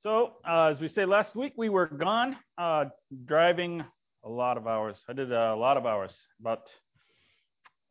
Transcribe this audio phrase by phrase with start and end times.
[0.00, 2.86] So, uh, as we say last week, we were gone uh,
[3.24, 3.82] driving
[4.24, 4.96] a lot of hours.
[5.08, 6.62] I did a lot of hours, about,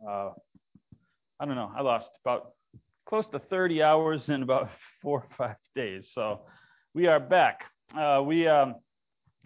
[0.07, 0.29] uh,
[1.39, 2.51] I don't know, I lost about
[3.07, 4.69] close to 30 hours in about
[5.01, 6.09] four or five days.
[6.13, 6.41] So,
[6.93, 7.65] we are back.
[7.97, 8.75] Uh, we um,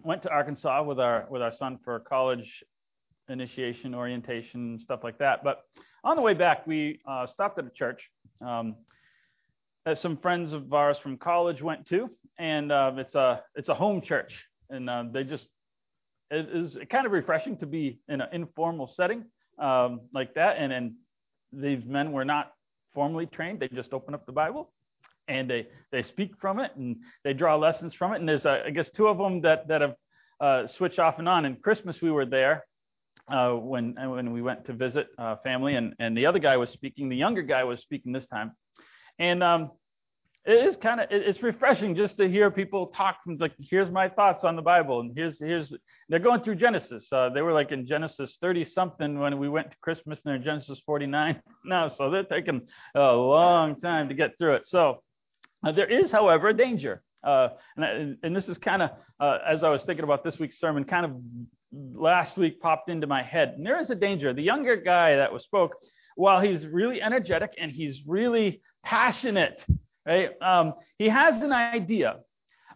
[0.02, 2.62] went to Arkansas with our with our son for college
[3.28, 5.42] initiation, orientation, stuff like that.
[5.42, 5.64] But
[6.04, 8.08] on the way back, we uh, stopped at a church.
[8.40, 8.76] Um,
[9.84, 13.74] that some friends of ours from college went to, and uh, it's a it's a
[13.74, 14.32] home church,
[14.68, 15.46] and uh, they just
[16.30, 19.24] it is kind of refreshing to be in an informal setting
[19.58, 20.94] um, like that, and and
[21.52, 22.52] these men were not
[22.94, 24.70] formally trained; they just open up the Bible
[25.30, 28.20] and they they speak from it and they draw lessons from it.
[28.20, 29.94] And there's uh, I guess two of them that that have
[30.40, 31.44] uh, switched off and on.
[31.44, 32.64] And Christmas we were there
[33.28, 36.70] uh, when when we went to visit uh, family, and and the other guy was
[36.70, 37.08] speaking.
[37.08, 38.52] The younger guy was speaking this time,
[39.20, 39.70] and um,
[40.46, 44.08] it is kind of it's refreshing just to hear people talk from like here's my
[44.08, 45.72] thoughts on the bible and here's here's
[46.08, 47.06] they're going through genesis.
[47.12, 50.36] Uh, they were like in genesis 30 something when we went to christmas and they're
[50.36, 52.62] in genesis 49 now so they're taking
[52.94, 54.66] a long time to get through it.
[54.66, 55.02] So
[55.64, 57.02] uh, there is however a danger.
[57.22, 60.58] Uh, and, and, this is kind of uh, as i was thinking about this week's
[60.58, 61.12] sermon kind of
[61.70, 63.52] last week popped into my head.
[63.58, 64.32] And there is a danger.
[64.32, 65.76] The younger guy that was spoke
[66.16, 69.60] while he's really energetic and he's really passionate
[70.06, 70.30] Right?
[70.42, 72.16] Um, he has an idea,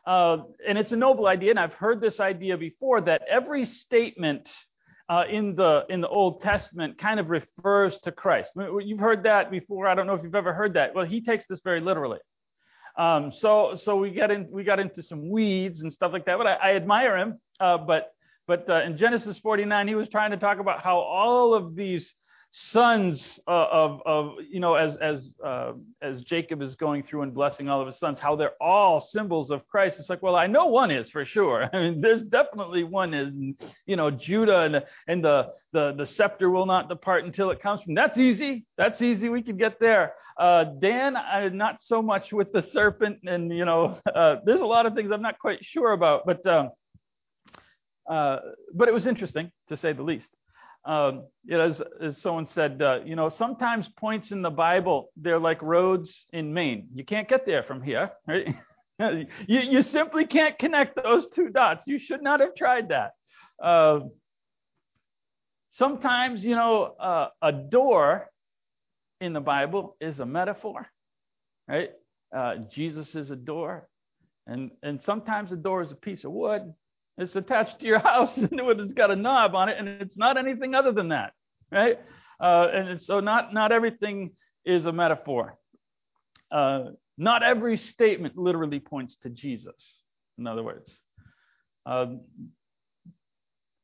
[0.06, 4.48] uh, and it's a noble idea, and I've heard this idea before that every statement
[5.08, 8.50] uh, in the in the Old Testament kind of refers to Christ.
[8.56, 9.88] You've heard that before.
[9.88, 10.94] I don't know if you've ever heard that.
[10.94, 12.18] Well, he takes this very literally.
[12.96, 16.36] Um, so so we get in we got into some weeds and stuff like that.
[16.36, 17.40] But I, I admire him.
[17.58, 18.12] Uh, but
[18.46, 22.14] but uh, in Genesis 49, he was trying to talk about how all of these
[22.56, 27.34] sons uh, of, of you know as as uh, as Jacob is going through and
[27.34, 29.96] blessing all of his sons how they're all symbols of Christ.
[29.98, 31.68] It's like well I know one is for sure.
[31.72, 33.34] I mean there's definitely one is
[33.86, 37.82] you know Judah and and the the the scepter will not depart until it comes
[37.82, 37.94] from.
[37.94, 38.64] That's easy.
[38.78, 39.28] That's easy.
[39.28, 40.14] We could get there.
[40.38, 44.66] Uh, Dan uh, not so much with the serpent and you know uh, there's a
[44.66, 46.70] lot of things I'm not quite sure about but um,
[48.08, 48.38] uh,
[48.72, 50.28] but it was interesting to say the least
[50.86, 55.10] um, you know, as, as someone said, uh, you know, sometimes points in the Bible,
[55.16, 56.88] they're like roads in Maine.
[56.94, 58.54] You can't get there from here, right?
[58.98, 59.26] you,
[59.60, 61.84] you simply can't connect those two dots.
[61.86, 63.12] You should not have tried that.
[63.62, 64.00] Uh,
[65.72, 68.28] sometimes, you know, uh, a door
[69.20, 70.86] in the Bible is a metaphor,
[71.66, 71.90] right?
[72.34, 73.88] Uh, Jesus is a door.
[74.46, 76.74] And, and sometimes a door is a piece of wood.
[77.18, 80.36] It's attached to your house and it's got a knob on it, and it's not
[80.36, 81.32] anything other than that,
[81.70, 81.98] right?
[82.40, 84.32] Uh, and so not not everything
[84.64, 85.56] is a metaphor.
[86.50, 89.74] Uh, not every statement literally points to Jesus.
[90.36, 90.90] In other words,
[91.86, 92.22] um,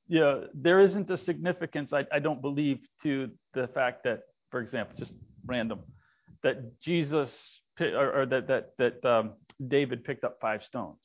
[0.09, 1.93] yeah, there isn't a significance.
[1.93, 5.13] I, I don't believe to the fact that, for example, just
[5.47, 5.81] random,
[6.43, 7.31] that Jesus
[7.81, 9.35] or, or that that that um,
[9.69, 10.99] David picked up five stones.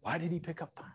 [0.00, 0.86] Why did he pick up five?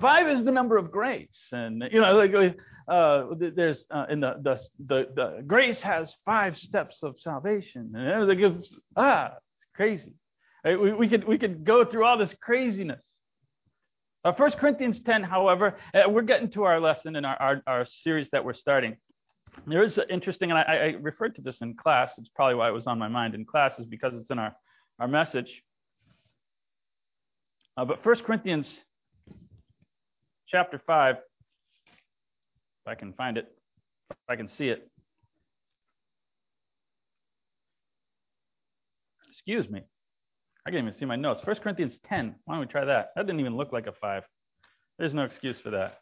[0.00, 2.56] Five is the number of grace, and you know, like,
[2.88, 8.28] uh, there's uh, in the, the, the the grace has five steps of salvation, and
[8.28, 8.64] they give
[8.96, 9.32] ah
[9.74, 10.14] crazy.
[10.64, 13.04] We, we could we could go through all this craziness.
[14.24, 17.86] Uh, 1 Corinthians 10, however, uh, we're getting to our lesson in our, our, our
[18.04, 18.96] series that we're starting.
[19.66, 22.12] There is interesting, and I, I, referred to this in class.
[22.18, 24.54] It's probably why it was on my mind in class, is because it's in our,
[25.00, 25.62] our message.
[27.76, 28.72] Uh, but 1 Corinthians
[30.52, 31.22] chapter 5, if
[32.86, 33.46] I can find it,
[34.10, 34.88] if I can see it.
[39.30, 39.80] Excuse me.
[40.66, 41.40] I can't even see my notes.
[41.44, 42.34] 1 Corinthians 10.
[42.44, 43.12] Why don't we try that?
[43.16, 44.22] That didn't even look like a 5.
[44.98, 45.98] There's no excuse for that.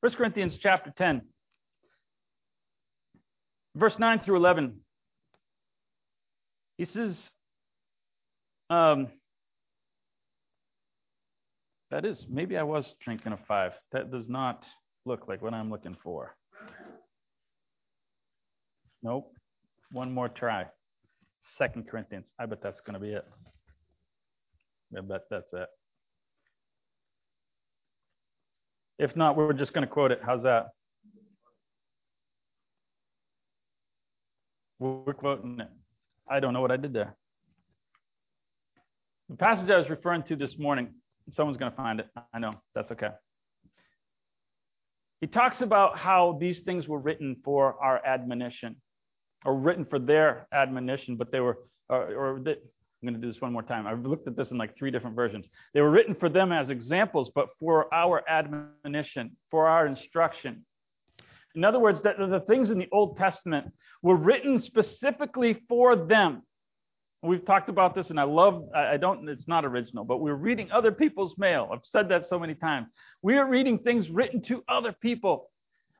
[0.00, 1.22] First Corinthians chapter 10.
[3.76, 4.80] Verse 9 through 11.
[6.78, 7.30] He says,
[8.70, 9.08] um,
[11.90, 13.72] that is, maybe I was drinking a five.
[13.92, 14.64] That does not
[15.06, 16.34] look like what I'm looking for.
[19.02, 19.32] Nope.
[19.92, 20.66] One more try.
[21.58, 22.32] Second Corinthians.
[22.38, 23.24] I bet that's going to be it.
[24.96, 25.68] I bet that's it.
[28.98, 30.20] If not, we're just going to quote it.
[30.24, 30.68] How's that?
[34.78, 35.68] We're quoting it.
[36.28, 37.14] I don't know what I did there.
[39.28, 40.88] The passage I was referring to this morning
[41.32, 42.08] Someone's going to find it.
[42.32, 42.52] I know.
[42.74, 43.08] That's okay.
[45.20, 48.76] He talks about how these things were written for our admonition,
[49.44, 53.40] or written for their admonition, but they were, or, or I'm going to do this
[53.40, 53.86] one more time.
[53.86, 55.46] I've looked at this in like three different versions.
[55.72, 60.66] They were written for them as examples, but for our admonition, for our instruction.
[61.54, 63.72] In other words, that the things in the Old Testament
[64.02, 66.42] were written specifically for them.
[67.22, 70.70] We've talked about this, and I love, I don't, it's not original, but we're reading
[70.70, 71.70] other people's mail.
[71.72, 72.88] I've said that so many times.
[73.22, 75.50] We are reading things written to other people.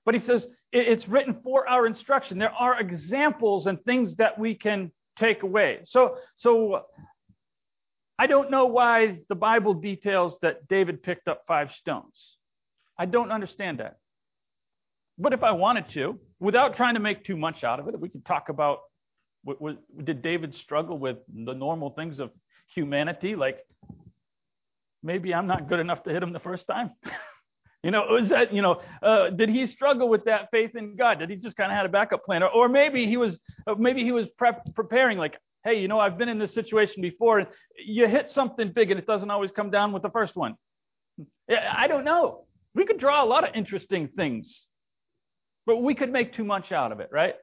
[0.04, 2.38] But he says it's written for our instruction.
[2.38, 5.80] There are examples and things that we can take away.
[5.86, 6.82] So, so
[8.18, 12.36] I don't know why the Bible details that David picked up five stones.
[12.98, 13.96] I don't understand that.
[15.18, 18.08] But if I wanted to, without trying to make too much out of it, we
[18.08, 18.80] could talk about
[20.02, 22.30] did David struggle with the normal things of
[22.74, 23.36] humanity?
[23.36, 23.58] Like
[25.02, 26.92] maybe I'm not good enough to hit him the first time.
[27.84, 31.18] you know, was that, you know, uh, did he struggle with that faith in God?
[31.18, 32.42] Did he just kind of had a backup plan?
[32.42, 36.00] Or, or maybe he was, uh, maybe he was prep, preparing like, hey, you know,
[36.00, 39.50] I've been in this situation before and you hit something big and it doesn't always
[39.50, 40.56] come down with the first one.
[41.50, 42.46] I don't know.
[42.74, 44.66] We could draw a lot of interesting things,
[45.66, 47.34] but we could make too much out of it, right?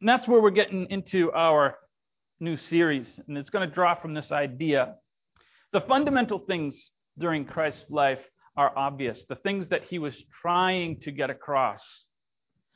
[0.00, 1.76] And that's where we're getting into our
[2.40, 3.06] new series.
[3.28, 4.94] And it's going to draw from this idea.
[5.72, 8.18] The fundamental things during Christ's life
[8.56, 11.80] are obvious, the things that he was trying to get across.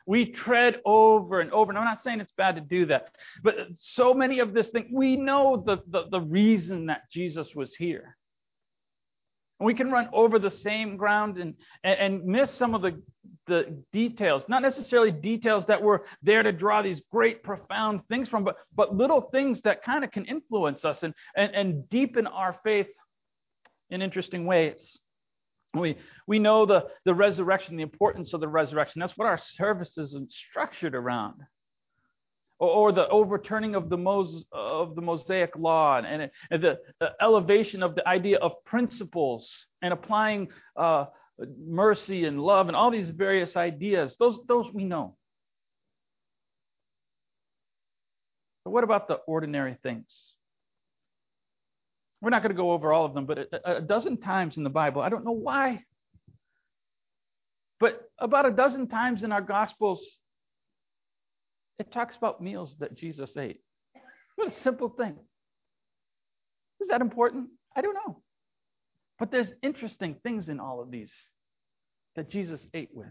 [0.06, 3.08] We tread over and over, and I'm not saying it's bad to do that,
[3.42, 7.74] but so many of this thing, we know the, the, the reason that Jesus was
[7.74, 8.16] here.
[9.60, 11.54] We can run over the same ground and,
[11.84, 13.00] and, and miss some of the,
[13.46, 18.44] the details, not necessarily details that were there to draw these great, profound things from,
[18.44, 22.58] but, but little things that kind of can influence us and, and, and deepen our
[22.64, 22.88] faith
[23.90, 24.98] in interesting ways.
[25.72, 29.00] We, we know the, the resurrection, the importance of the resurrection.
[29.00, 30.14] That's what our service is
[30.50, 31.34] structured around
[32.66, 37.82] or, the overturning of the, Mos- of the Mosaic law and, and the, the, elevation
[37.82, 39.48] of the idea of principles
[39.82, 41.06] and applying uh,
[41.66, 44.16] mercy and love and all these various ideas.
[44.18, 45.16] Those, those we know.
[48.64, 50.06] But what about the ordinary things?
[52.20, 54.64] We're not going to go over all of them, but a, a dozen times in
[54.64, 55.84] the Bible, I don't know why,
[57.80, 60.02] but about a dozen times in our Gospels,
[61.78, 63.60] it talks about meals that Jesus ate.
[64.36, 65.16] What a simple thing.
[66.80, 67.48] Is that important?
[67.76, 68.22] I don't know.
[69.18, 71.12] But there's interesting things in all of these
[72.16, 73.08] that Jesus ate with.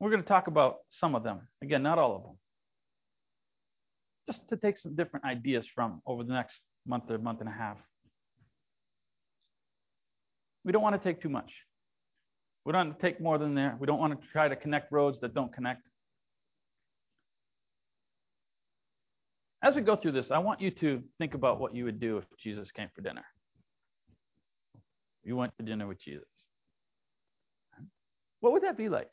[0.00, 1.40] We're going to talk about some of them.
[1.62, 2.36] Again, not all of them.
[4.26, 7.52] Just to take some different ideas from over the next month or month and a
[7.52, 7.76] half.
[10.64, 11.50] We don't want to take too much.
[12.64, 13.76] We don't want to take more than there.
[13.78, 15.82] We don't want to try to connect roads that don't connect.
[19.66, 22.18] As we go through this, I want you to think about what you would do
[22.18, 23.24] if Jesus came for dinner.
[25.24, 26.28] You went to dinner with Jesus.
[28.38, 29.10] What would that be like?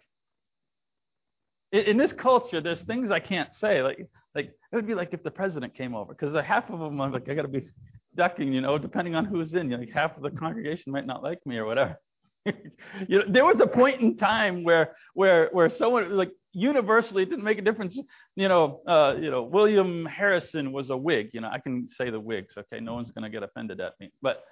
[1.71, 3.81] In this culture, there's things I can't say.
[3.81, 7.01] Like, like it would be like if the president came over, because half of them,
[7.01, 7.67] I'm like, I got to be
[8.15, 9.72] ducking, you know, depending on who's in.
[9.72, 11.98] Like half of the congregation might not like me or whatever.
[12.45, 17.29] you know, there was a point in time where where where someone like universally it
[17.29, 17.98] didn't make a difference.
[18.36, 21.31] You know, uh, you know, William Harrison was a Whig.
[21.33, 22.53] You know, I can say the Whigs.
[22.57, 24.12] Okay, no one's going to get offended at me.
[24.22, 24.43] But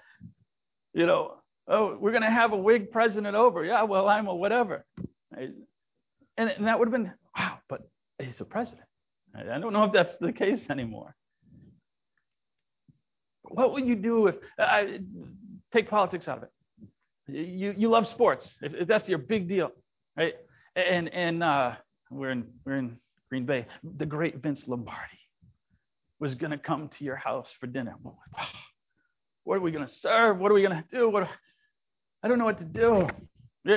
[0.93, 1.35] you know,
[1.67, 3.63] oh, we're going to have a Whig president over.
[3.63, 4.85] Yeah, well, I'm a whatever.
[5.31, 5.53] And,
[6.37, 7.59] and that would have been wow.
[7.69, 7.87] But
[8.19, 8.81] he's a president.
[9.35, 11.15] I don't know if that's the case anymore.
[13.43, 14.99] What would you do if I
[15.73, 16.51] take politics out of it?
[17.27, 18.47] You you love sports.
[18.61, 19.71] If, if that's your big deal,
[20.17, 20.33] right?
[20.75, 21.71] And and uh,
[22.11, 22.97] we're in we're in
[23.29, 23.65] Green Bay.
[23.97, 25.19] The great Vince Lombardi
[26.19, 27.95] was going to come to your house for dinner.
[29.43, 30.37] What are we going to serve?
[30.37, 31.09] What are we going to do?
[31.09, 31.27] What
[32.21, 33.07] I don't know what to do.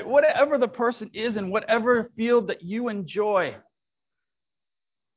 [0.04, 3.56] Whatever the person is in whatever field that you enjoy,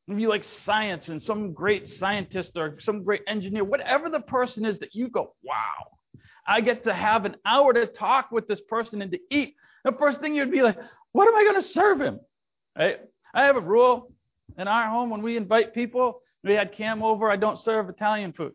[0.07, 4.65] if you like science and some great scientist or some great engineer, whatever the person
[4.65, 8.61] is that you go, wow, I get to have an hour to talk with this
[8.69, 9.55] person and to eat.
[9.83, 10.77] The first thing you'd be like,
[11.11, 12.21] what am I going to serve him?
[12.77, 12.99] Right?
[13.33, 14.11] I have a rule
[14.57, 16.21] in our home when we invite people.
[16.43, 17.29] We had Cam over.
[17.29, 18.53] I don't serve Italian food.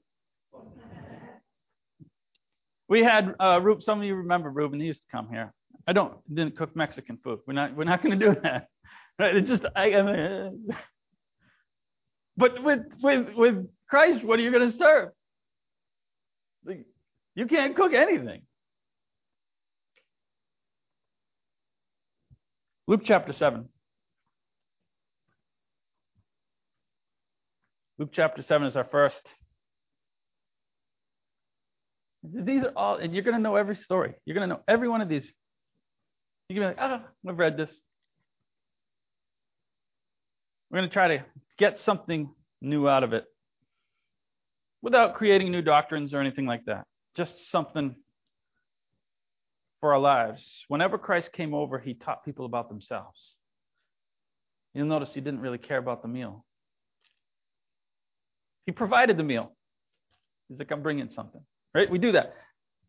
[2.88, 4.80] We had uh, some of you remember Ruben.
[4.80, 5.52] He used to come here.
[5.86, 7.40] I don't didn't cook Mexican food.
[7.46, 8.68] We're not we're not going to do that.
[9.18, 9.36] Right?
[9.36, 10.68] It's just I, I mean,
[12.36, 15.10] but with with with Christ, what are you going to serve?
[17.34, 18.42] You can't cook anything.
[22.86, 23.68] Luke chapter 7.
[28.02, 29.22] Luke chapter 7 is our first.
[32.24, 34.14] These are all, and you're going to know every story.
[34.24, 35.24] You're going to know every one of these.
[36.48, 37.70] You're going to be like, ah, I've read this.
[40.68, 41.24] We're going to try to
[41.60, 42.28] get something
[42.60, 43.24] new out of it
[44.82, 46.82] without creating new doctrines or anything like that.
[47.16, 47.94] Just something
[49.78, 50.42] for our lives.
[50.66, 53.36] Whenever Christ came over, he taught people about themselves.
[54.74, 56.44] You'll notice he didn't really care about the meal.
[58.66, 59.54] He provided the meal.
[60.48, 61.40] He's like, I'm bringing something.
[61.74, 61.90] Right?
[61.90, 62.34] We do that.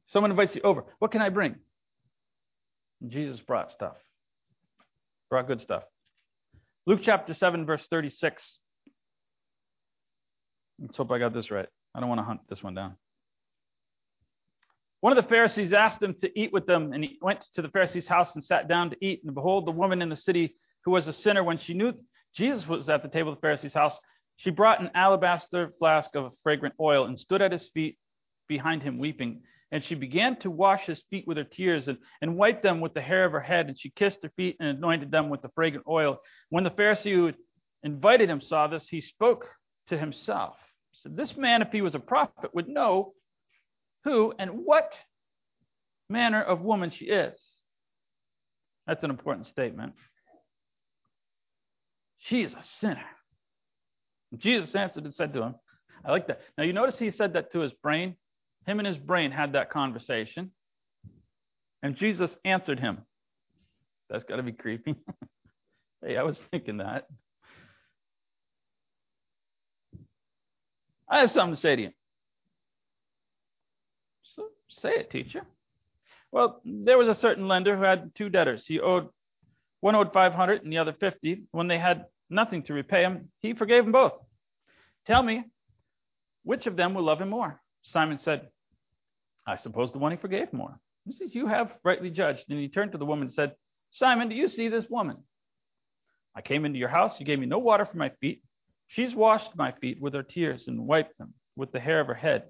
[0.08, 0.86] Someone invites you over.
[1.00, 1.56] What can I bring?
[3.02, 3.96] And Jesus brought stuff.
[5.30, 5.84] Brought good stuff.
[6.86, 8.58] Luke chapter 7, verse 36.
[10.80, 11.68] Let's hope I got this right.
[11.96, 12.96] I don't want to hunt this one down.
[15.00, 17.70] One of the Pharisees asked him to eat with them, and he went to the
[17.70, 19.22] Pharisee's house and sat down to eat.
[19.26, 21.94] And behold, the woman in the city who was a sinner, when she knew
[22.36, 23.98] Jesus was at the table of the Pharisee's house,
[24.38, 27.98] she brought an alabaster flask of fragrant oil and stood at his feet
[28.48, 29.42] behind him weeping.
[29.72, 32.94] And she began to wash his feet with her tears and, and wiped them with
[32.94, 33.68] the hair of her head.
[33.68, 36.20] And she kissed her feet and anointed them with the fragrant oil.
[36.50, 37.34] When the Pharisee who
[37.82, 39.48] invited him saw this, he spoke
[39.88, 40.56] to himself.
[40.92, 43.14] He said, This man, if he was a prophet, would know
[44.04, 44.94] who and what
[46.10, 47.40] manner of woman she is.
[48.86, 49.94] That's an important statement.
[52.20, 53.06] She is a sinner.
[54.38, 55.56] Jesus answered and said to him,
[56.06, 56.42] I like that.
[56.58, 58.16] Now you notice he said that to his brain.
[58.66, 60.52] Him and his brain had that conversation.
[61.82, 63.00] And Jesus answered him.
[64.10, 64.96] That's got to be creepy.
[66.06, 67.08] hey, I was thinking that.
[71.10, 71.92] I have something to say to you.
[74.36, 75.42] So Say it, teacher.
[76.32, 78.66] Well, there was a certain lender who had two debtors.
[78.66, 79.10] He owed
[79.82, 81.44] one owed 500 and the other 50.
[81.52, 84.14] When they had nothing to repay him, he forgave them both.
[85.06, 85.46] Tell me,
[86.44, 87.62] which of them will love him more?
[87.84, 88.50] Simon said,
[89.46, 90.80] I suppose the one he forgave more.
[91.06, 92.46] He said, You have rightly judged.
[92.50, 93.54] And he turned to the woman and said,
[93.92, 95.18] Simon, do you see this woman?
[96.36, 97.20] I came into your house.
[97.20, 98.42] You gave me no water for my feet.
[98.88, 102.14] She's washed my feet with her tears and wiped them with the hair of her
[102.14, 102.44] head.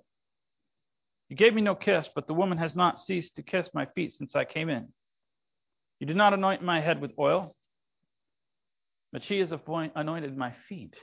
[1.29, 4.13] You gave me no kiss, but the woman has not ceased to kiss my feet
[4.13, 4.87] since I came in.
[5.99, 7.55] You did not anoint my head with oil,
[9.13, 9.51] but she has
[9.95, 10.97] anointed my feet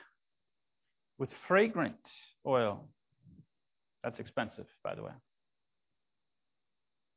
[1.17, 1.95] with fragrant
[2.45, 2.89] oil.
[4.03, 5.13] That's expensive, by the way.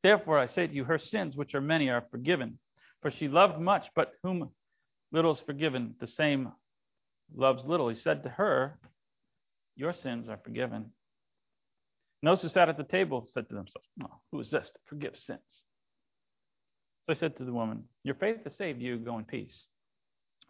[0.04, 2.60] Therefore, I say to you, her sins, which are many, are forgiven.
[3.02, 4.52] For she loved much, but whom
[5.12, 6.52] little is forgiven, the same
[7.36, 7.90] loves little.
[7.90, 8.78] He said to her,
[9.76, 10.92] Your sins are forgiven.
[12.22, 14.80] And those who sat at the table said to themselves, oh, Who is this to
[14.86, 15.40] forgive sins?
[17.04, 18.98] So I said to the woman, Your faith has saved you.
[18.98, 19.66] Go in peace.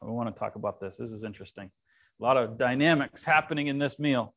[0.05, 0.95] I want to talk about this.
[0.97, 1.71] This is interesting.
[2.19, 4.33] A lot of dynamics happening in this meal.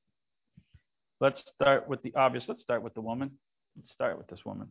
[1.20, 2.48] Let's start with the obvious.
[2.48, 3.32] Let's start with the woman.
[3.76, 4.68] Let's start with this woman.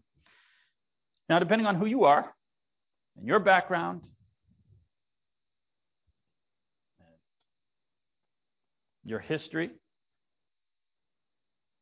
[1.29, 2.33] Now, depending on who you are
[3.17, 4.03] and your background,
[9.03, 9.71] your history,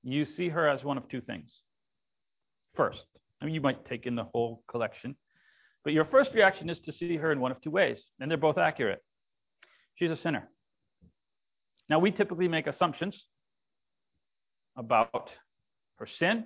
[0.03, 1.51] you see her as one of two things.
[2.75, 3.05] First,
[3.41, 5.15] I mean, you might take in the whole collection,
[5.83, 8.37] but your first reaction is to see her in one of two ways, and they're
[8.37, 9.03] both accurate.
[9.95, 10.49] She's a sinner.
[11.89, 13.21] Now, we typically make assumptions
[14.77, 15.31] about
[15.97, 16.45] her sin.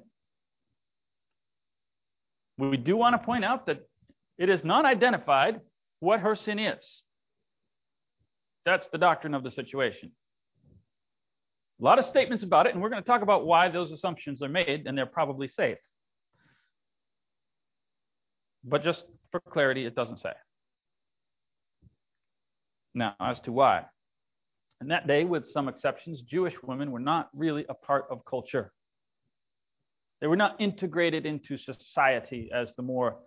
[2.58, 3.88] We do want to point out that
[4.38, 5.62] it is not identified
[6.00, 6.84] what her sin is.
[8.66, 10.12] That's the doctrine of the situation.
[11.80, 14.42] A lot of statements about it, and we're going to talk about why those assumptions
[14.42, 15.78] are made, and they're probably safe.
[18.70, 20.34] But just for clarity, it doesn't say.
[22.94, 23.86] Now, as to why.
[24.82, 28.74] In that day, with some exceptions, Jewish women were not really a part of culture.
[30.20, 33.18] They were not integrated into society as the more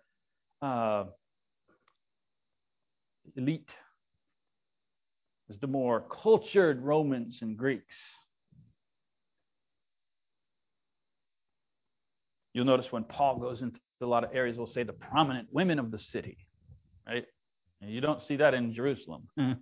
[0.60, 1.04] uh,
[3.36, 3.70] elite,
[5.48, 7.94] as the more cultured Romans and Greeks.
[12.52, 15.78] You'll notice when Paul goes into a lot of areas, we'll say the prominent women
[15.78, 16.38] of the city,
[17.06, 17.24] right?
[17.80, 19.28] And you don't see that in Jerusalem.
[19.38, 19.60] Mm-hmm.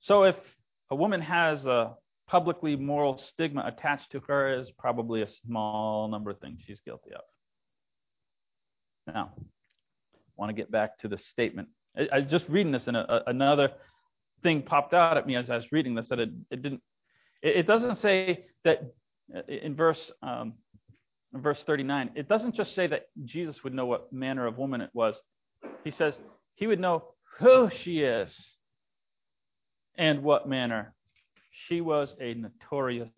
[0.00, 0.36] so if
[0.90, 1.94] a woman has a
[2.28, 7.10] publicly moral stigma attached to her, is probably a small number of things she's guilty
[7.12, 7.22] of.
[9.12, 11.68] Now, I want to get back to the statement.
[11.96, 13.70] I, I was just reading this, and a, another
[14.42, 16.82] thing popped out at me as I was reading this that it, it didn't
[17.42, 18.92] It, it doesn't say that
[19.48, 20.54] in verse um,
[21.34, 22.10] in verse 39.
[22.14, 25.14] It doesn't just say that Jesus would know what manner of woman it was.
[25.84, 26.14] He says
[26.54, 27.04] he would know
[27.38, 28.34] who she is
[29.96, 30.94] and what manner.
[31.68, 33.10] She was a notorious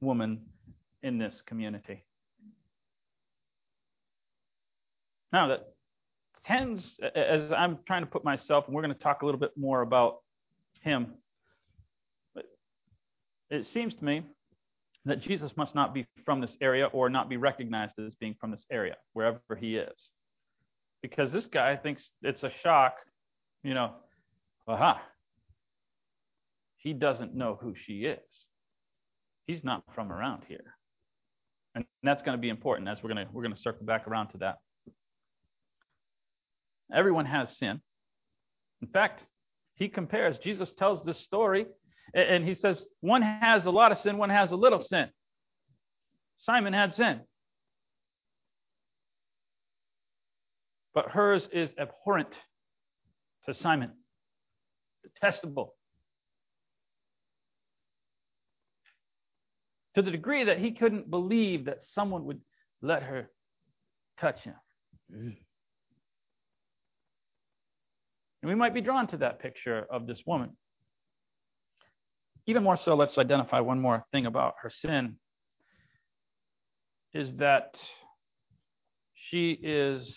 [0.00, 0.42] woman
[1.02, 2.04] in this community.
[5.32, 5.74] Now, that
[6.46, 9.56] tends, as I'm trying to put myself, and we're going to talk a little bit
[9.56, 10.18] more about
[10.82, 11.14] him,
[13.50, 14.22] it seems to me
[15.04, 18.50] that Jesus must not be from this area or not be recognized as being from
[18.50, 20.10] this area, wherever he is.
[21.02, 22.94] Because this guy thinks it's a shock,
[23.62, 23.92] you know,
[24.66, 25.02] aha,
[26.78, 28.18] he doesn't know who she is.
[29.46, 30.74] He's not from around here.
[31.74, 34.06] And that's going to be important as we're going to we're going to circle back
[34.06, 34.56] around to that.
[36.92, 37.80] Everyone has sin.
[38.80, 39.24] In fact,
[39.74, 41.66] he compares, Jesus tells this story,
[42.14, 45.08] and he says, one has a lot of sin, one has a little sin.
[46.38, 47.20] Simon had sin.
[50.94, 52.28] But hers is abhorrent
[53.46, 53.90] to Simon,
[55.02, 55.74] detestable.
[59.96, 62.40] To the degree that he couldn't believe that someone would
[62.80, 63.30] let her
[64.20, 64.54] touch him.
[65.10, 65.36] And
[68.42, 70.56] we might be drawn to that picture of this woman.
[72.46, 75.16] Even more so, let's identify one more thing about her sin
[77.14, 77.74] is that
[79.14, 80.16] she is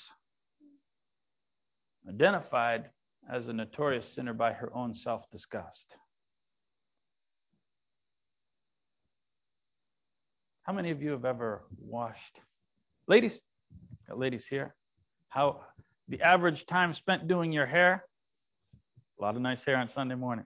[2.10, 2.90] identified
[3.32, 5.96] as a notorious sinner by her own self disgust.
[10.64, 12.42] How many of you have ever washed?
[13.08, 13.34] Ladies,
[14.14, 14.76] ladies here.
[15.30, 15.62] How
[16.10, 18.04] the average time spent doing your hair?
[19.20, 20.46] A lot of nice hair on Sunday morning.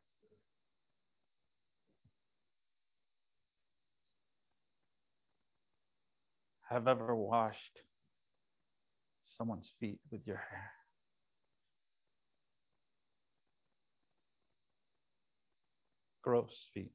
[6.72, 7.82] Have ever washed
[9.38, 10.72] someone's feet with your hair?
[16.24, 16.94] Gross feet.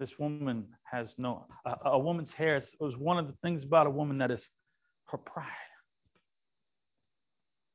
[0.00, 3.86] This woman has no, a, a woman's hair is, was one of the things about
[3.86, 4.42] a woman that is
[5.06, 5.46] her pride.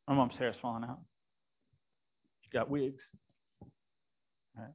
[0.10, 1.00] My mom's hair is falling out.
[2.42, 3.04] She got wigs.
[4.58, 4.74] Right.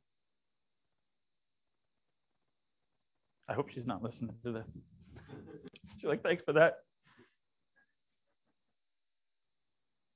[3.49, 4.67] I hope she's not listening to this.
[5.99, 6.79] She's like, thanks for that.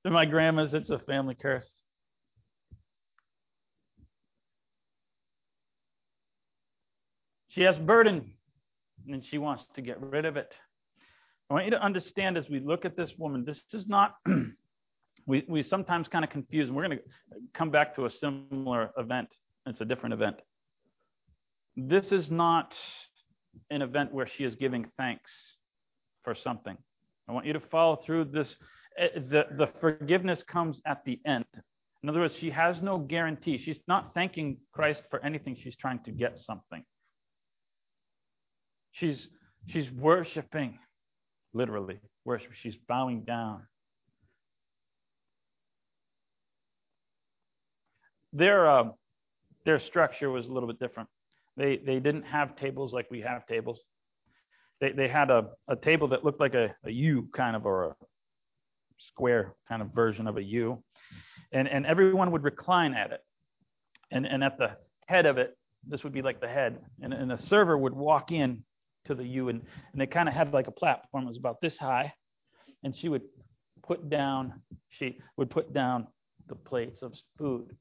[0.04, 1.68] To my grandma's, it's a family curse.
[7.48, 8.32] She has burden
[9.08, 10.54] and she wants to get rid of it.
[11.50, 14.16] I want you to understand as we look at this woman, this is not
[15.26, 17.04] we, we sometimes kind of confuse, and we're going to
[17.54, 19.28] come back to a similar event.
[19.66, 20.36] It's a different event.
[21.76, 22.74] This is not
[23.70, 25.30] an event where she is giving thanks
[26.24, 26.76] for something.
[27.28, 28.54] I want you to follow through this.
[28.98, 31.44] Eh, the, the forgiveness comes at the end.
[32.02, 33.58] In other words, she has no guarantee.
[33.58, 35.56] She's not thanking Christ for anything.
[35.62, 36.84] She's trying to get something.
[38.92, 39.28] She's,
[39.66, 40.78] she's worshiping,
[41.52, 42.50] literally, worship.
[42.62, 43.62] She's bowing down.
[48.32, 48.84] their uh,
[49.64, 51.08] their structure was a little bit different.
[51.58, 53.80] They they didn't have tables like we have tables.
[54.80, 57.84] They they had a, a table that looked like a, a U kind of or
[57.84, 57.96] a
[58.98, 60.82] square kind of version of a U.
[61.52, 63.20] And and everyone would recline at it.
[64.12, 64.76] And and at the
[65.08, 66.78] head of it, this would be like the head.
[67.02, 68.62] And, and a server would walk in
[69.06, 69.60] to the U and,
[69.92, 72.12] and they kind of had like a platform it was about this high.
[72.84, 73.22] And she would
[73.82, 76.06] put down, she would put down
[76.46, 77.74] the plates of food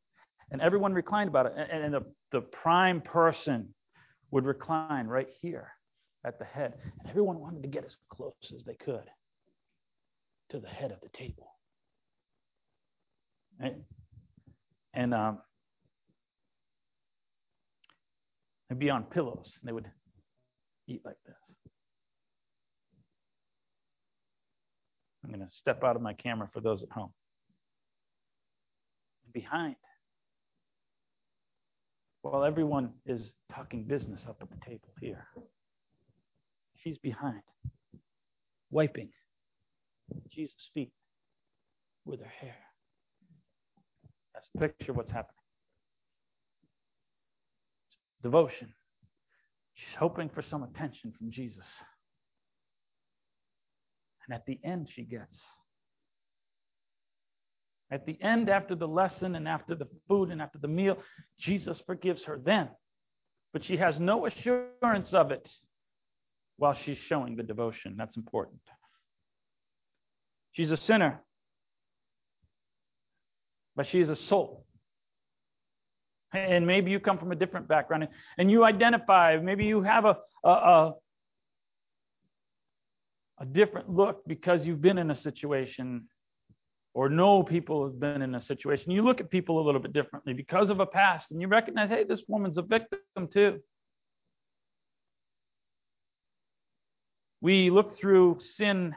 [0.52, 1.54] and everyone reclined about it.
[1.58, 3.74] And, and the, the prime person
[4.32, 5.72] would recline right here
[6.26, 6.74] at the head.
[7.00, 9.04] And everyone wanted to get as close as they could
[10.50, 11.52] to the head of the table.
[13.60, 13.76] Right?
[14.94, 15.40] And um,
[18.70, 19.90] they'd be on pillows and they would
[20.88, 21.36] eat like this.
[25.24, 27.12] I'm going to step out of my camera for those at home.
[29.34, 29.76] Behind
[32.22, 35.28] while everyone is talking business up at the table here.
[36.84, 37.42] She's behind,
[38.72, 39.10] wiping
[40.30, 40.92] Jesus' feet
[42.06, 42.56] with her hair.
[44.34, 45.34] That's the picture of what's happening.
[48.24, 48.74] Devotion.
[49.74, 51.66] She's hoping for some attention from Jesus.
[54.26, 55.38] And at the end, she gets
[57.90, 60.98] At the end, after the lesson and after the food and after the meal,
[61.40, 62.70] Jesus forgives her then.
[63.54, 65.50] But she has no assurance of it
[66.58, 67.96] while she's showing the devotion.
[67.98, 68.60] That's important.
[70.52, 71.22] She's a sinner,
[73.76, 74.66] but she is a soul.
[76.34, 80.18] And maybe you come from a different background and you identify, maybe you have a,
[80.44, 80.94] a, a,
[83.40, 86.10] a different look because you've been in a situation
[86.98, 88.90] or know people who've been in a situation.
[88.90, 91.90] You look at people a little bit differently because of a past and you recognize,
[91.92, 93.60] hey, this woman's a victim too.
[97.40, 98.96] We look through sin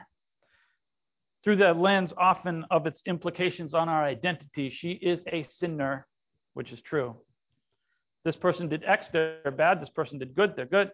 [1.43, 4.71] through the lens often of its implications on our identity.
[4.71, 6.07] She is a sinner,
[6.55, 7.15] which is true.
[8.25, 9.79] This person did X, they're bad.
[9.79, 10.89] This person did good, they're good.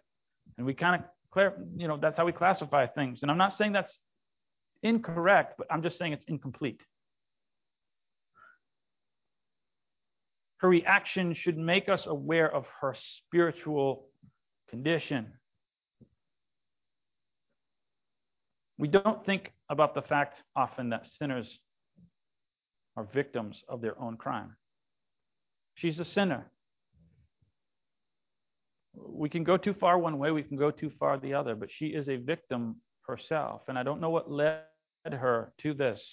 [0.58, 3.20] And we kind of clear, you know, that's how we classify things.
[3.22, 3.98] And I'm not saying that's
[4.84, 6.82] incorrect, but I'm just saying it's incomplete.
[10.58, 14.08] Her reaction should make us aware of her spiritual
[14.70, 15.34] condition.
[18.80, 21.60] We don't think about the fact often that sinners
[22.96, 24.56] are victims of their own crime.
[25.76, 26.52] She's a sinner.
[28.96, 31.70] We can go too far one way, we can go too far the other, but
[31.72, 33.62] she is a victim herself.
[33.67, 34.63] And I don't know what led
[35.06, 36.04] her to this.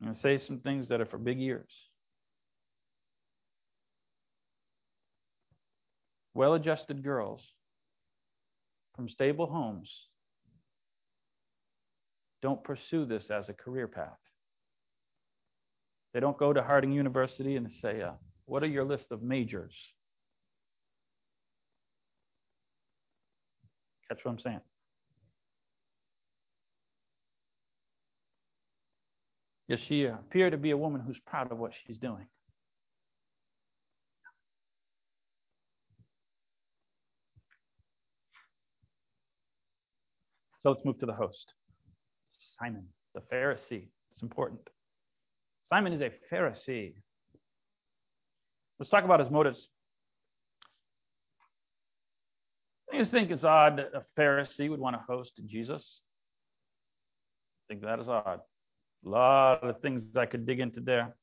[0.00, 1.70] I'm going to say some things that are for big ears.
[6.34, 7.40] Well adjusted girls
[8.94, 9.90] from stable homes
[12.42, 14.18] don't pursue this as a career path.
[16.12, 18.12] They don't go to Harding University and say, uh,
[18.44, 19.74] What are your list of majors?
[24.08, 24.60] Catch what I'm saying?
[29.68, 32.26] Does she appear to be a woman who's proud of what she's doing?
[40.60, 41.54] So let's move to the host.
[42.58, 43.88] Simon, the Pharisee.
[44.10, 44.60] It's important.
[45.64, 46.94] Simon is a Pharisee.
[48.78, 49.68] Let's talk about his motives.
[52.92, 55.84] You think it's odd that a Pharisee would want to host Jesus.
[57.68, 58.40] I think that is odd.
[59.04, 61.14] A lot of things I could dig into there.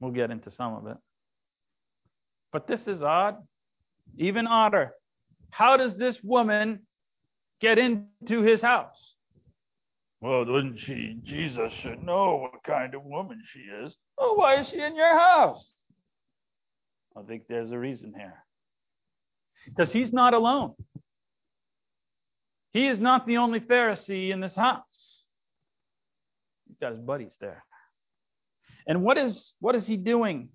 [0.00, 0.96] We'll get into some of it.
[2.52, 3.36] But this is odd,
[4.16, 4.92] even odder.
[5.50, 6.80] How does this woman
[7.60, 9.14] get into his house?
[10.20, 11.16] Well, doesn't she?
[11.24, 13.96] Jesus should know what kind of woman she is.
[14.18, 15.66] Oh, why is she in your house?
[17.16, 18.44] I think there's a reason here.
[19.66, 20.74] Because he's not alone.
[22.72, 24.84] He is not the only Pharisee in this house.
[26.68, 27.64] He's got his buddies there.
[28.86, 30.50] And what is what is he doing?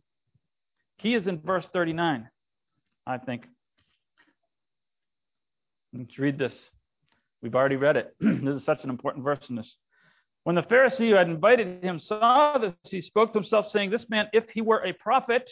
[0.98, 2.30] He is in verse 39,
[3.06, 3.46] I think.
[5.94, 6.54] Let's read this.
[7.42, 8.16] We've already read it.
[8.20, 9.76] this is such an important verse in this.
[10.44, 14.10] When the Pharisee who had invited him saw this, he spoke to himself, saying, This
[14.10, 15.50] man, if he were a prophet,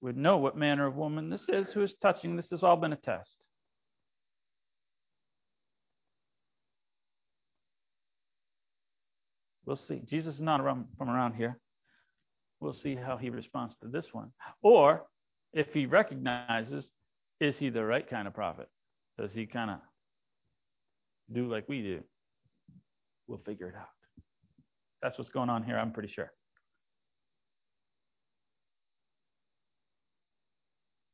[0.00, 2.36] would know what manner of woman this is who is touching.
[2.36, 3.46] This has all been a test.
[9.66, 10.02] We'll see.
[10.06, 11.58] Jesus is not around, from around here.
[12.60, 14.30] We'll see how he responds to this one.
[14.62, 15.06] Or
[15.52, 16.90] if he recognizes
[17.40, 18.68] is he the right kind of prophet?
[19.18, 19.78] Does he kind of
[21.32, 22.00] do like we do?
[23.26, 23.88] We'll figure it out.
[25.02, 26.32] That's what's going on here, I'm pretty sure.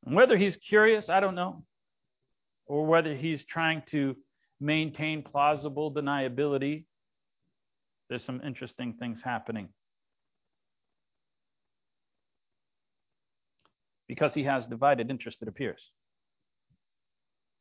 [0.05, 1.63] And whether he's curious, I don't know,
[2.65, 4.15] or whether he's trying to
[4.59, 6.85] maintain plausible deniability,
[8.11, 9.69] there's some interesting things happening.
[14.09, 15.91] Because he has divided interest, it appears.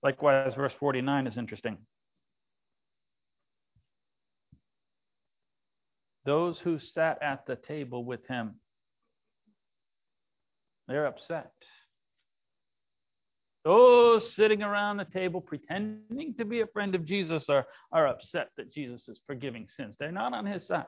[0.02, 1.78] Likewise, verse 49 is interesting.
[6.24, 8.56] Those who sat at the table with him,
[10.88, 11.52] they're upset.
[13.64, 18.48] Those sitting around the table pretending to be a friend of Jesus are, are upset
[18.56, 19.96] that Jesus is forgiving sins.
[19.98, 20.86] They're not on his side.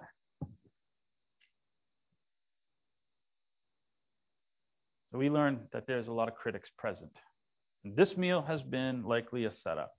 [5.10, 7.12] So we learn that there's a lot of critics present.
[7.84, 9.92] This meal has been likely a setup.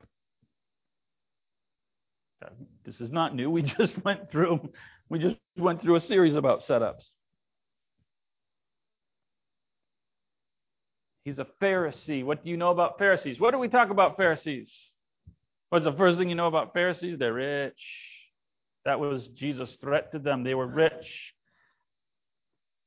[2.84, 3.50] This is not new.
[3.50, 4.72] We just went through
[5.10, 7.04] we just went through a series about setups.
[11.24, 12.26] He's a Pharisee.
[12.26, 13.40] What do you know about Pharisees?
[13.40, 14.72] What do we talk about Pharisees?
[15.70, 17.18] What's the first thing you know about Pharisees?
[17.18, 17.74] They're rich.
[18.86, 20.44] That was Jesus' threat to them.
[20.44, 21.34] They were rich.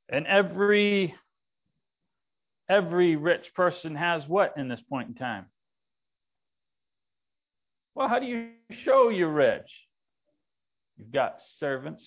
[0.09, 1.15] And every
[2.69, 5.47] every rich person has what in this point in time?
[7.95, 8.51] Well, how do you
[8.85, 9.69] show you're rich?
[10.99, 12.07] You've got servants.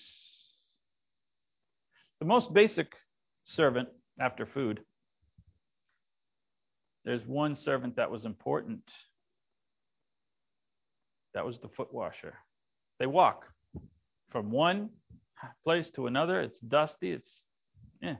[2.20, 2.92] The most basic
[3.44, 3.88] servant
[4.20, 4.80] after food.
[7.04, 8.82] There's one servant that was important.
[11.34, 12.34] That was the foot washer.
[12.98, 13.46] They walk
[14.30, 14.90] from one
[15.64, 16.40] place to another.
[16.40, 17.12] It's dusty.
[17.12, 17.30] It's
[18.02, 18.16] yeah.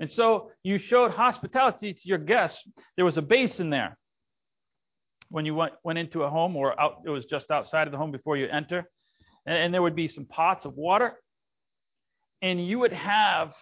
[0.00, 2.58] And so you showed hospitality to your guests.
[2.96, 3.98] There was a basin there
[5.28, 7.98] when you went, went into a home, or out, it was just outside of the
[7.98, 8.90] home before you enter.
[9.46, 11.14] And, and there would be some pots of water.
[12.42, 13.52] And you would have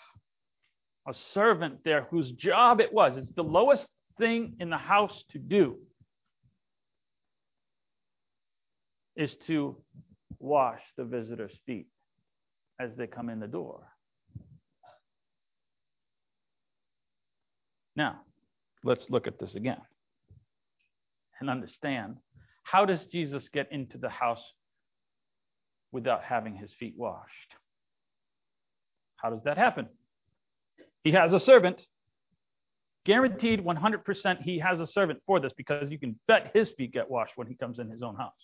[1.07, 3.16] a servant there whose job it was.
[3.16, 3.87] It's the lowest
[4.18, 5.76] thing in the house to do
[9.16, 9.76] is to
[10.38, 11.88] wash the visitor's feet
[12.81, 13.83] as they come in the door.
[17.96, 18.20] Now,
[18.85, 19.81] let's look at this again
[21.40, 22.16] and understand
[22.62, 24.42] how does Jesus get into the house
[25.90, 27.54] without having his feet washed?
[29.16, 29.88] How does that happen?
[31.02, 31.83] He has a servant.
[33.09, 37.09] Guaranteed 100% he has a servant for this because you can bet his feet get
[37.11, 38.35] washed when he comes in his own house.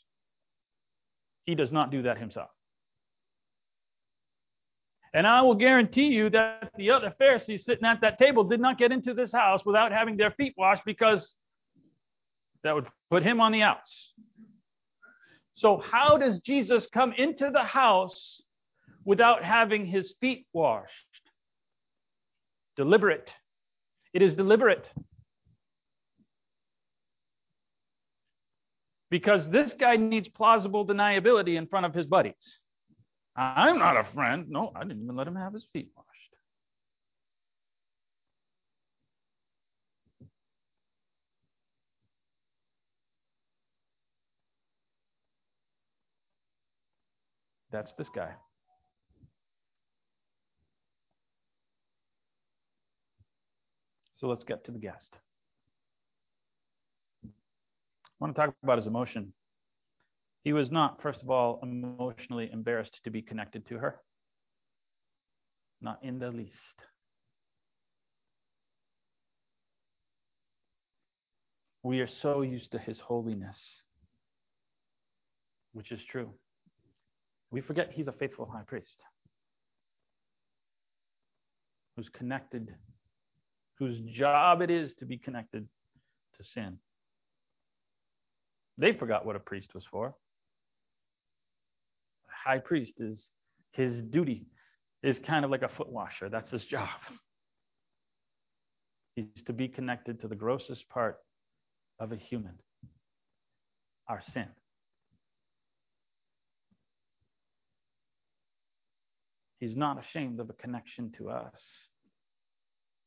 [1.45, 2.49] He does not do that himself.
[5.13, 8.79] And I will guarantee you that the other Pharisees sitting at that table did not
[8.79, 11.35] get into this house without having their feet washed because
[12.63, 13.91] that would put him on the outs.
[15.53, 18.41] So, how does Jesus come into the house
[19.05, 20.89] without having his feet washed?
[22.79, 23.29] Deliberate.
[24.15, 24.89] It is deliberate.
[29.11, 32.33] Because this guy needs plausible deniability in front of his buddies.
[33.37, 34.49] I'm not a friend.
[34.49, 36.09] No, I didn't even let him have his feet washed.
[47.73, 48.35] That's this guy.
[54.25, 55.19] So let's get to the guest.
[57.27, 57.29] I
[58.19, 59.35] want to talk about his emotion.
[60.45, 64.01] He was not, first of all, emotionally embarrassed to be connected to her.
[65.83, 66.55] Not in the least.
[71.83, 73.59] We are so used to his holiness,
[75.75, 76.31] which is true.
[77.51, 79.03] We forget he's a faithful high priest
[81.95, 82.75] who's connected,
[83.79, 85.69] whose job it is to be connected
[86.37, 86.79] to sin.
[88.79, 90.15] They forgot what a priest was for
[92.29, 93.27] A high priest is
[93.73, 94.47] his duty
[95.03, 96.29] is kind of like a foot washer.
[96.29, 96.89] That's his job.
[99.17, 101.19] He's to be connected to the grossest part
[102.01, 102.59] of a human,
[104.09, 104.49] our sin.
[109.61, 111.55] He's not ashamed of a connection to us.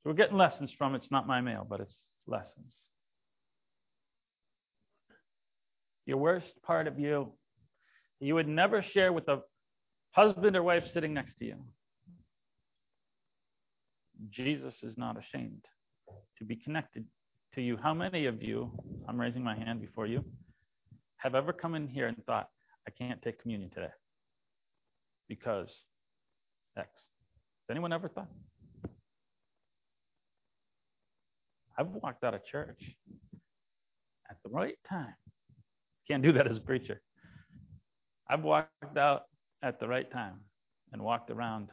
[0.08, 2.74] We're getting lessons from it's not my mail, but it's lessons.
[6.06, 7.34] Your worst part of you
[8.22, 9.42] you would never share with a
[10.12, 11.56] husband or wife sitting next to you.
[14.32, 15.66] Jesus is not ashamed
[16.40, 17.04] to be connected
[17.54, 17.78] to you.
[17.78, 18.72] How many of you,
[19.08, 20.24] I'm raising my hand before you,
[21.18, 22.48] have ever come in here and thought,
[22.88, 23.92] I can't take communion today
[25.28, 25.70] because
[26.78, 26.90] X?
[26.94, 28.30] Has anyone ever thought?
[31.78, 32.82] I've walked out of church
[34.30, 35.14] at the right time.
[36.08, 37.02] Can't do that as a preacher.
[38.30, 39.24] I've walked out
[39.62, 40.40] at the right time
[40.92, 41.70] and walked around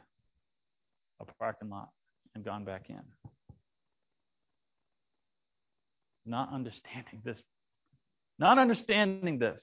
[1.19, 1.89] a parking lot
[2.35, 3.01] and gone back in.
[6.25, 7.39] Not understanding this.
[8.39, 9.61] Not understanding this.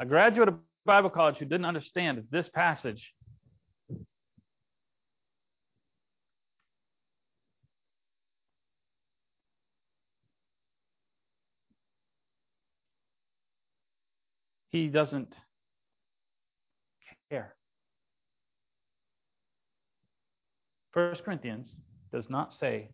[0.00, 3.12] A graduate of Bible college who didn't understand this passage
[14.72, 15.34] He doesn't
[17.30, 17.54] care.
[20.92, 21.74] First Corinthians
[22.10, 22.90] does not say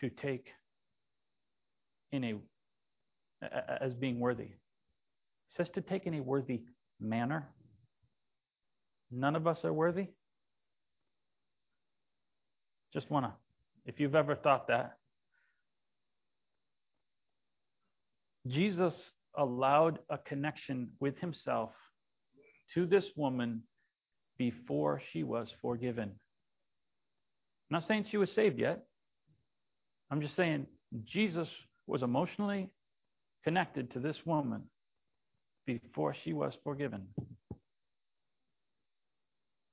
[0.00, 0.48] to take
[2.12, 2.34] in a
[3.80, 4.44] as being worthy.
[4.44, 4.58] It
[5.48, 6.62] says to take in a worthy
[7.00, 7.48] manner.
[9.10, 10.08] None of us are worthy.
[12.92, 13.32] Just want to
[13.86, 14.96] if you've ever thought that.
[18.46, 21.70] Jesus allowed a connection with himself
[22.74, 23.62] to this woman
[24.38, 26.10] before she was forgiven.
[27.70, 28.84] I'm not saying she was saved yet.
[30.10, 30.66] I'm just saying
[31.04, 31.48] Jesus
[31.86, 32.70] was emotionally
[33.44, 34.62] connected to this woman
[35.66, 37.08] before she was forgiven.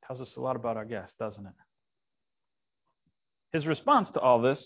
[0.05, 1.53] Tells us a lot about our guest, doesn't it?
[3.53, 4.61] His response to all this,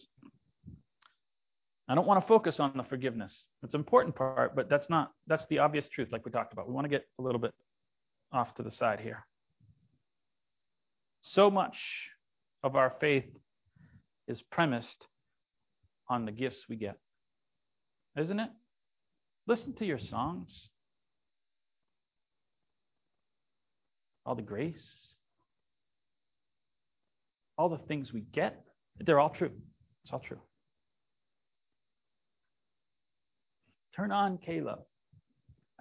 [1.90, 3.46] I don't want to focus on the forgiveness.
[3.64, 6.68] It's an important part, but that's not that's the obvious truth, like we talked about.
[6.68, 7.52] We want to get a little bit
[8.32, 9.26] off to the side here.
[11.22, 11.76] So much
[12.64, 13.26] of our faith
[14.28, 15.08] is premised
[16.08, 16.98] on the gifts we get,
[18.16, 18.52] isn't it?
[19.48, 20.70] Listen to your songs,
[24.28, 24.78] all the grace,
[27.58, 28.64] all the things we get.
[29.00, 29.52] They're all true.
[30.04, 30.40] It's all true.
[34.00, 34.80] Turn on K-LOVE.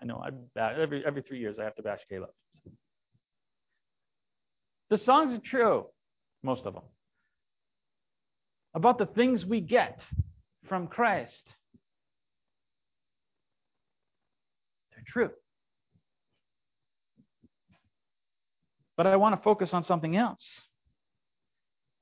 [0.02, 0.20] I know
[0.56, 2.28] I every every three years I have to bash K-LOVE.
[4.90, 5.86] The songs are true,
[6.42, 6.82] most of them,
[8.74, 10.00] about the things we get
[10.68, 11.44] from Christ.
[14.90, 15.30] They're true.
[18.96, 20.42] But I want to focus on something else.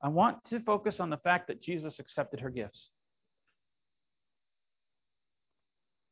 [0.01, 2.89] I want to focus on the fact that Jesus accepted her gifts.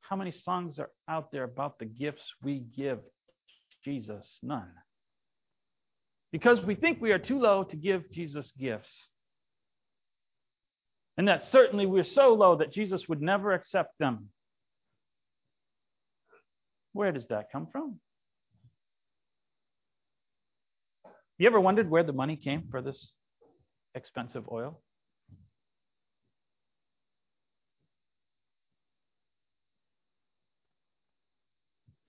[0.10, 3.00] How many songs are out there about the gifts we give
[3.84, 4.40] Jesus?
[4.44, 4.72] None.
[6.32, 9.08] Because we think we are too low to give Jesus gifts.
[11.18, 14.30] And that certainly we're so low that Jesus would never accept them.
[16.94, 18.00] Where does that come from?
[21.38, 23.12] You ever wondered where the money came for this
[23.94, 24.82] expensive oil?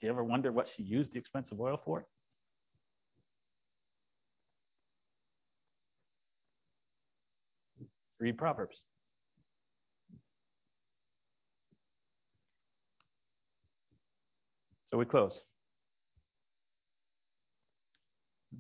[0.07, 2.07] You ever wonder what she used the expensive oil for?
[8.21, 8.77] Read Proverbs.
[14.91, 15.41] So we close.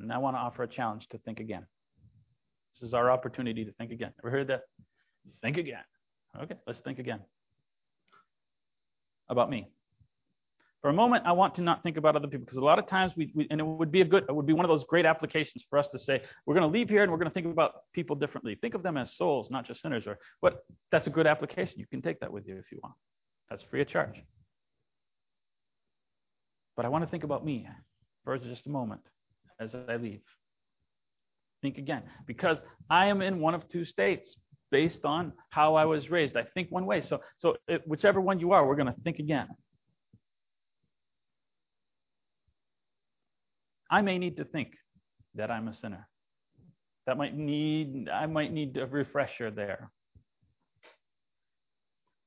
[0.00, 1.64] And I want to offer a challenge to think again.
[2.74, 4.12] This is our opportunity to think again.
[4.20, 4.62] Ever heard that?
[5.42, 5.84] Think again.
[6.42, 7.20] Okay, let's think again.
[9.28, 9.68] About me.
[10.86, 12.86] For a moment, I want to not think about other people because a lot of
[12.86, 14.84] times we, we, and it would be a good, it would be one of those
[14.84, 17.34] great applications for us to say, we're going to leave here and we're going to
[17.34, 18.56] think about people differently.
[18.60, 20.04] Think of them as souls, not just sinners.
[20.06, 20.64] Or what?
[20.92, 21.80] That's a good application.
[21.80, 22.94] You can take that with you if you want.
[23.50, 24.14] That's free of charge.
[26.76, 27.66] But I want to think about me
[28.22, 29.00] for just a moment
[29.58, 30.22] as I leave.
[31.62, 34.36] Think again, because I am in one of two states
[34.70, 36.36] based on how I was raised.
[36.36, 37.02] I think one way.
[37.02, 39.48] So, so it, whichever one you are, we're going to think again.
[43.90, 44.72] I may need to think
[45.34, 46.08] that I'm a sinner.
[47.06, 49.90] That might need I might need a refresher there.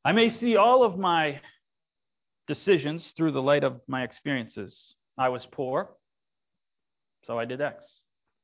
[0.05, 1.41] I may see all of my
[2.47, 4.95] decisions through the light of my experiences.
[5.17, 5.89] I was poor,
[7.25, 7.83] so I did X.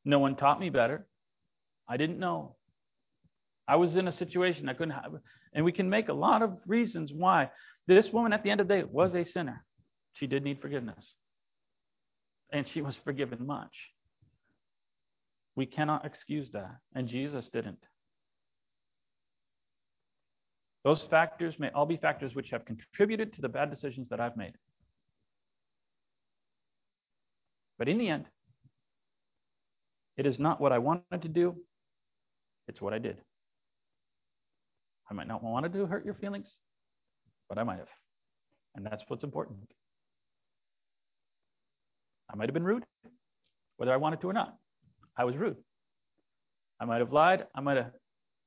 [0.04, 1.08] No one taught me better.
[1.88, 2.58] I didn't know.
[3.68, 5.14] I was in a situation I couldn't have.
[5.54, 7.50] And we can make a lot of reasons why.
[7.88, 9.64] This woman at the end of the day was a sinner.
[10.14, 11.16] She did need forgiveness
[12.52, 13.74] and she was forgiven much.
[15.56, 17.80] We cannot excuse that, and Jesus didn't.
[20.84, 24.38] Those factors may all be factors which have contributed to the bad decisions that I've
[24.38, 24.54] made.
[27.80, 28.26] But in the end,
[30.18, 31.56] it is not what I wanted to do,
[32.68, 33.18] it's what I did.
[35.10, 36.50] I might not want to do hurt your feelings,
[37.50, 37.88] but I might have.
[38.76, 39.58] And that's what's important.
[42.36, 42.84] I might have been rude,
[43.78, 44.58] whether I wanted to or not.
[45.18, 45.56] I was rude.
[46.82, 47.48] I might have lied.
[47.56, 47.94] I might have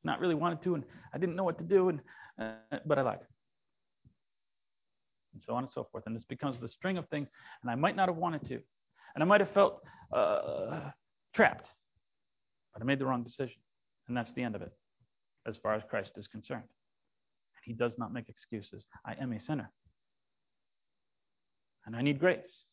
[0.05, 0.85] not really wanted to, and
[1.15, 2.01] I didn't know what to do, and
[2.39, 3.21] uh, but I lied,
[5.33, 6.05] and so on and so forth.
[6.07, 7.29] And this becomes the string of things,
[7.63, 8.61] and I might not have wanted to,
[9.15, 9.81] and I might have felt
[10.15, 10.91] uh,
[11.35, 11.69] trapped,
[12.75, 13.57] but I made the wrong decision,
[14.07, 14.73] and that's the end of it,
[15.47, 16.61] as far as Christ is concerned.
[16.63, 18.85] And He does not make excuses.
[19.07, 19.71] I am a sinner,
[21.87, 22.65] and I need grace.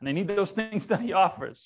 [0.00, 1.58] And I need those things that He offers.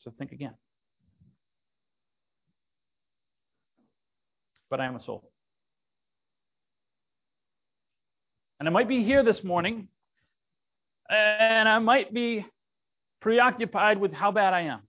[0.00, 0.54] So think again.
[4.70, 5.30] But I am a soul.
[8.60, 9.88] And I might be here this morning
[11.08, 12.44] And I might be
[13.20, 14.87] preoccupied with how bad I am.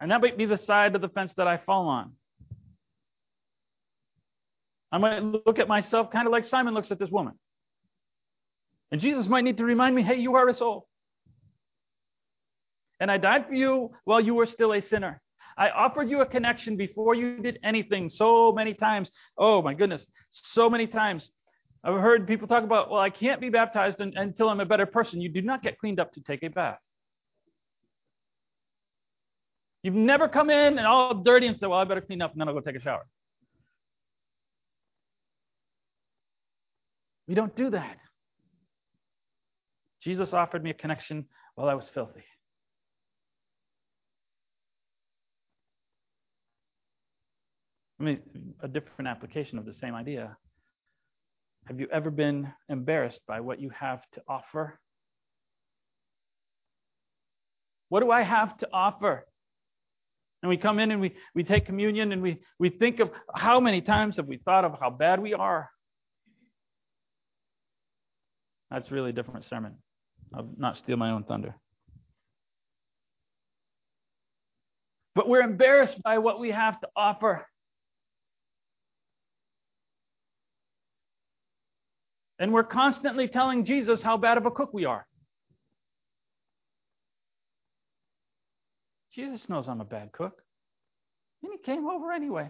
[0.00, 2.12] And that might be the side of the fence that I fall on.
[4.90, 7.34] I might look at myself kind of like Simon looks at this woman.
[8.90, 10.86] And Jesus might need to remind me hey, you are a soul.
[13.00, 15.20] And I died for you while you were still a sinner.
[15.56, 19.10] I offered you a connection before you did anything so many times.
[19.36, 20.06] Oh, my goodness,
[20.52, 21.28] so many times.
[21.84, 25.20] I've heard people talk about, well, I can't be baptized until I'm a better person.
[25.20, 26.78] You do not get cleaned up to take a bath.
[29.82, 32.40] You've never come in and all dirty and said, well, I better clean up and
[32.40, 33.06] then I'll go take a shower.
[37.28, 37.98] We don't do that.
[40.02, 42.24] Jesus offered me a connection while I was filthy.
[48.00, 48.20] I mean,
[48.62, 50.36] a different application of the same idea.
[51.66, 54.78] Have you ever been embarrassed by what you have to offer?
[57.88, 59.26] What do I have to offer?
[60.42, 63.58] And we come in and we, we take communion and we, we think of how
[63.58, 65.68] many times have we thought of how bad we are?
[68.70, 69.76] That's really a different sermon.
[70.34, 71.56] I'll not steal my own thunder.
[75.14, 77.44] But we're embarrassed by what we have to offer.
[82.38, 85.04] And we're constantly telling Jesus how bad of a cook we are.
[89.18, 90.40] Jesus knows I'm a bad cook.
[91.42, 92.48] And he came over anyway.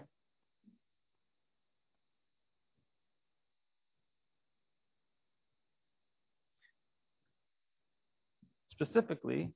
[8.69, 9.51] Specifically,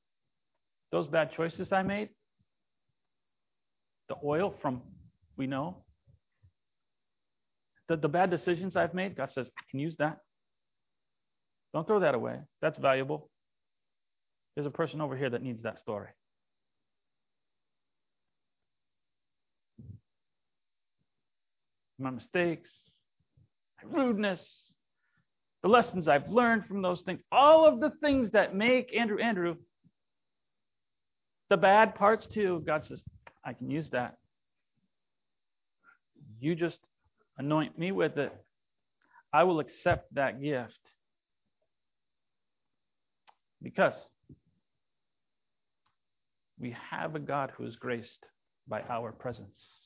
[0.90, 2.08] those bad choices I made,
[4.08, 4.80] the oil from,
[5.36, 5.84] we know,
[7.90, 10.16] the, the bad decisions I've made, God says, I can use that.
[11.74, 12.38] Don't throw that away.
[12.62, 13.28] That's valuable.
[14.56, 16.08] There's a person over here that needs that story.
[22.02, 22.68] My mistakes,
[23.80, 24.40] my rudeness,
[25.62, 29.54] the lessons I've learned from those things, all of the things that make Andrew Andrew,
[31.48, 33.00] the bad parts too, God says,
[33.44, 34.16] I can use that.
[36.40, 36.80] You just
[37.38, 38.32] anoint me with it,
[39.32, 40.72] I will accept that gift.
[43.62, 43.94] Because
[46.58, 48.26] we have a God who is graced
[48.66, 49.81] by our presence.